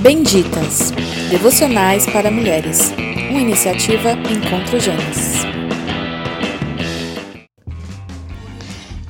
Benditas 0.00 0.92
Devocionais 1.28 2.06
para 2.06 2.30
Mulheres, 2.30 2.92
uma 3.30 3.40
iniciativa 3.40 4.12
Encontro 4.12 4.78
Gênesis. 4.78 5.42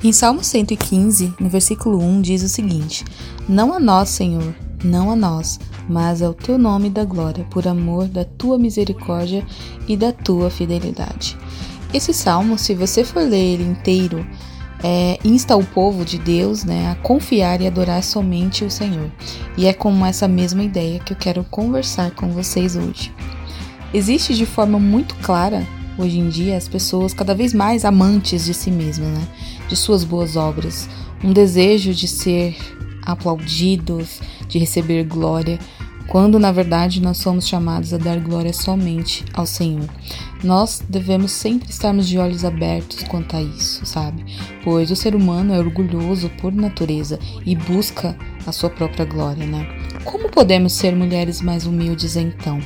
Em 0.03 0.11
Salmo 0.11 0.43
115, 0.43 1.35
no 1.39 1.47
versículo 1.47 2.01
1, 2.01 2.21
diz 2.21 2.41
o 2.41 2.49
seguinte: 2.49 3.05
Não 3.47 3.71
a 3.71 3.79
nós, 3.79 4.09
Senhor, 4.09 4.55
não 4.83 5.11
a 5.11 5.15
nós, 5.15 5.59
mas 5.87 6.23
ao 6.23 6.33
teu 6.33 6.57
nome 6.57 6.89
da 6.89 7.05
glória, 7.05 7.45
por 7.51 7.67
amor 7.67 8.07
da 8.07 8.25
tua 8.25 8.57
misericórdia 8.57 9.45
e 9.87 9.95
da 9.95 10.11
tua 10.11 10.49
fidelidade. 10.49 11.37
Esse 11.93 12.13
salmo, 12.13 12.57
se 12.57 12.73
você 12.73 13.03
for 13.03 13.21
ler 13.21 13.53
ele 13.53 13.63
inteiro, 13.63 14.25
é, 14.83 15.19
insta 15.23 15.55
o 15.55 15.63
povo 15.63 16.03
de 16.03 16.17
Deus 16.17 16.63
né, 16.63 16.91
a 16.91 16.95
confiar 16.95 17.61
e 17.61 17.67
adorar 17.67 18.03
somente 18.03 18.63
o 18.63 18.71
Senhor. 18.71 19.11
E 19.57 19.67
é 19.67 19.73
com 19.73 20.05
essa 20.05 20.27
mesma 20.27 20.63
ideia 20.63 20.99
que 20.99 21.13
eu 21.13 21.17
quero 21.17 21.43
conversar 21.43 22.11
com 22.11 22.29
vocês 22.29 22.75
hoje. 22.75 23.13
Existe 23.93 24.33
de 24.33 24.45
forma 24.45 24.79
muito 24.79 25.15
clara, 25.15 25.67
hoje 25.97 26.19
em 26.19 26.29
dia, 26.29 26.57
as 26.57 26.67
pessoas 26.67 27.13
cada 27.13 27.35
vez 27.35 27.53
mais 27.53 27.85
amantes 27.85 28.45
de 28.45 28.53
si 28.53 28.71
mesmas, 28.71 29.09
né, 29.09 29.27
de 29.67 29.75
suas 29.75 30.03
boas 30.03 30.35
obras, 30.35 30.89
um 31.23 31.33
desejo 31.33 31.93
de 31.93 32.07
ser 32.07 32.55
aplaudidos, 33.03 34.21
de 34.47 34.57
receber 34.59 35.03
glória, 35.03 35.59
quando 36.07 36.39
na 36.39 36.51
verdade 36.51 37.01
nós 37.01 37.17
somos 37.17 37.47
chamados 37.47 37.93
a 37.93 37.97
dar 37.97 38.19
glória 38.19 38.53
somente 38.53 39.23
ao 39.33 39.45
Senhor. 39.45 39.87
Nós 40.43 40.81
devemos 40.87 41.31
sempre 41.31 41.69
estarmos 41.69 42.07
de 42.07 42.17
olhos 42.17 42.43
abertos 42.43 43.03
quanto 43.03 43.35
a 43.35 43.41
isso, 43.41 43.85
sabe? 43.85 44.25
Pois 44.63 44.89
o 44.89 44.95
ser 44.95 45.15
humano 45.15 45.53
é 45.53 45.59
orgulhoso 45.59 46.29
por 46.41 46.51
natureza 46.51 47.19
e 47.45 47.55
busca 47.55 48.17
a 48.45 48.51
sua 48.51 48.69
própria 48.69 49.05
glória, 49.05 49.45
né? 49.45 49.67
Como 50.03 50.29
podemos 50.29 50.73
ser 50.73 50.95
mulheres 50.95 51.41
mais 51.41 51.65
humildes 51.65 52.15
então? 52.15 52.59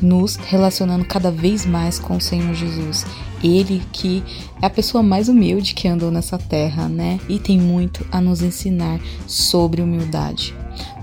Nos 0.00 0.36
relacionando 0.36 1.04
cada 1.04 1.30
vez 1.30 1.66
mais 1.66 1.98
com 1.98 2.16
o 2.16 2.20
Senhor 2.20 2.54
Jesus. 2.54 3.04
Ele 3.42 3.82
que 3.92 4.22
é 4.60 4.66
a 4.66 4.70
pessoa 4.70 5.02
mais 5.02 5.28
humilde 5.28 5.74
que 5.74 5.88
andou 5.88 6.10
nessa 6.10 6.38
terra, 6.38 6.88
né? 6.88 7.18
E 7.28 7.38
tem 7.38 7.58
muito 7.58 8.06
a 8.10 8.20
nos 8.20 8.42
ensinar 8.42 9.00
sobre 9.26 9.82
humildade. 9.82 10.54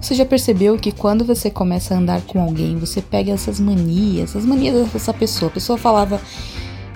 Você 0.02 0.16
já 0.16 0.26
percebeu 0.26 0.78
que 0.78 0.92
quando 0.92 1.26
você 1.26 1.50
começa 1.50 1.94
a 1.94 1.98
andar 1.98 2.22
com 2.22 2.42
alguém, 2.42 2.78
você 2.78 3.02
pega 3.02 3.32
essas 3.32 3.60
manias, 3.60 4.36
as 4.36 4.46
manias 4.46 4.92
dessa 4.92 5.14
pessoa. 5.14 5.50
A 5.50 5.54
pessoa 5.54 5.78
falava, 5.78 6.22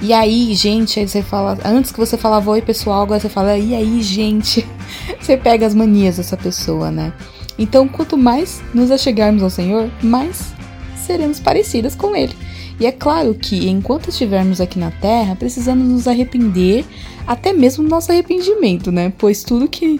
e 0.01 0.13
aí, 0.13 0.53
gente, 0.55 0.99
aí 0.99 1.07
você 1.07 1.21
fala, 1.21 1.57
antes 1.63 1.91
que 1.91 1.99
você 1.99 2.17
falava 2.17 2.49
oi 2.49 2.61
pessoal, 2.61 3.03
agora 3.03 3.19
você 3.19 3.29
fala, 3.29 3.57
e 3.57 3.75
aí, 3.75 4.01
gente. 4.01 4.65
Você 5.21 5.37
pega 5.37 5.65
as 5.65 5.73
manias 5.73 6.17
dessa 6.17 6.35
pessoa, 6.35 6.91
né? 6.91 7.13
Então, 7.57 7.87
quanto 7.87 8.17
mais 8.17 8.61
nos 8.73 8.91
achegarmos 8.91 9.43
ao 9.43 9.49
Senhor, 9.49 9.89
mais 10.01 10.53
seremos 10.95 11.39
parecidas 11.39 11.95
com 11.95 12.15
Ele. 12.15 12.35
E 12.79 12.85
é 12.87 12.91
claro 12.91 13.35
que 13.35 13.69
enquanto 13.69 14.09
estivermos 14.09 14.59
aqui 14.59 14.79
na 14.79 14.89
Terra, 14.89 15.35
precisamos 15.35 15.87
nos 15.87 16.07
arrepender, 16.07 16.83
até 17.27 17.53
mesmo 17.53 17.83
do 17.83 17.89
nosso 17.91 18.11
arrependimento, 18.11 18.91
né? 18.91 19.13
Pois 19.19 19.43
tudo 19.43 19.67
que 19.67 19.99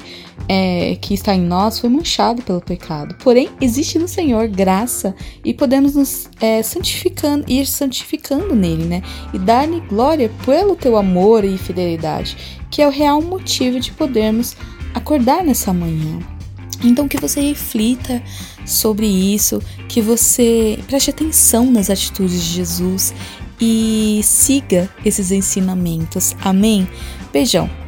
é, 0.50 0.98
que 1.00 1.14
está 1.14 1.36
em 1.36 1.42
nós 1.42 1.80
foi 1.80 1.90
manchado 1.90 2.42
pelo 2.42 2.60
pecado. 2.60 3.16
Porém, 3.24 3.50
existe 3.62 4.00
no 4.00 4.08
Senhor 4.08 4.48
graça 4.48 5.14
e 5.46 5.54
podemos 5.54 5.94
nos 5.94 6.28
é, 6.42 6.64
santificando, 6.64 7.46
ir 7.48 7.68
santificando 7.68 8.56
nele, 8.56 8.86
né? 8.86 9.04
E 9.32 9.38
dar-lhe 9.38 9.80
glória 9.82 10.32
pelo 10.44 10.76
teu 10.76 10.98
amor 10.98 11.44
e 11.46 11.60
fidelidade, 11.60 12.36
que 12.72 12.82
é 12.82 12.88
o 12.88 12.92
real 12.92 13.22
motivo 13.22 13.80
de 13.80 13.92
podermos 13.92 14.56
acordar 14.96 15.44
nessa 15.44 15.72
manhã. 15.72 16.20
Então 16.84 17.08
que 17.08 17.20
você 17.20 17.42
reflita 17.42 18.22
sobre 18.66 19.06
isso, 19.06 19.62
que 19.88 20.02
você 20.02 20.80
preste 20.88 21.10
atenção 21.10 21.70
nas 21.70 21.90
atitudes 21.90 22.42
de 22.42 22.56
Jesus 22.56 23.14
e 23.60 24.22
siga 24.24 24.90
esses 25.06 25.32
ensinamentos. 25.32 26.36
Amém? 26.42 26.88
Beijão. 27.32 27.81